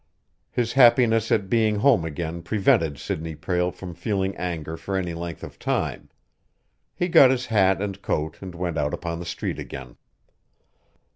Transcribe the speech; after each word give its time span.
His 0.49 0.73
happiness 0.73 1.31
at 1.31 1.47
being 1.47 1.75
home 1.75 2.03
again 2.05 2.41
prevented 2.41 2.97
Sidney 2.97 3.35
Prale 3.35 3.69
from 3.71 3.93
feeling 3.93 4.35
anger 4.35 4.75
for 4.75 4.97
any 4.97 5.13
length 5.13 5.43
of 5.43 5.59
time. 5.59 6.09
He 6.95 7.07
got 7.07 7.29
his 7.29 7.45
hat 7.45 7.83
and 7.83 8.01
coat 8.01 8.41
and 8.41 8.55
went 8.55 8.79
out 8.79 8.95
upon 8.95 9.19
the 9.19 9.27
street 9.29 9.59
again. 9.59 9.97